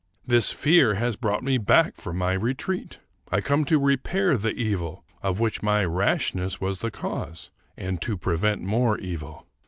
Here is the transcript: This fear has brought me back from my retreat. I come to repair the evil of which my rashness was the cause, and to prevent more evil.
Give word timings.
This 0.25 0.49
fear 0.51 0.95
has 0.95 1.15
brought 1.15 1.43
me 1.43 1.59
back 1.59 1.95
from 1.95 2.17
my 2.17 2.33
retreat. 2.33 2.97
I 3.31 3.39
come 3.39 3.65
to 3.65 3.79
repair 3.79 4.35
the 4.35 4.49
evil 4.55 5.05
of 5.21 5.39
which 5.39 5.61
my 5.61 5.85
rashness 5.85 6.59
was 6.59 6.79
the 6.79 6.89
cause, 6.89 7.51
and 7.77 8.01
to 8.01 8.17
prevent 8.17 8.63
more 8.63 8.97
evil. 8.97 9.45